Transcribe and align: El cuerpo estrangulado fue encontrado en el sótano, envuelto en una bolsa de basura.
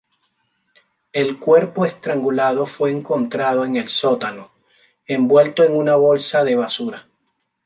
El 1.13 1.37
cuerpo 1.39 1.85
estrangulado 1.85 2.65
fue 2.65 2.89
encontrado 2.89 3.65
en 3.65 3.75
el 3.75 3.87
sótano, 3.87 4.49
envuelto 5.05 5.63
en 5.63 5.75
una 5.75 5.95
bolsa 5.95 6.43
de 6.43 6.55
basura. 6.55 7.07